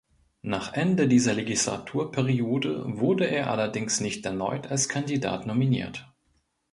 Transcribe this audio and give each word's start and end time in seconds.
Nach 0.41 0.73
Ende 0.73 1.07
dieser 1.07 1.35
Legislaturperiode 1.35 2.97
wurde 2.99 3.25
er 3.25 3.51
allerdings 3.51 3.99
nicht 3.99 4.25
erneut 4.25 4.65
als 4.71 4.89
Kandidat 4.89 5.45
nominiert. 5.45 6.11